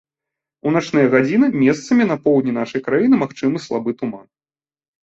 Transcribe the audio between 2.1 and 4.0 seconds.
на поўдні нашай краіны магчымы слабы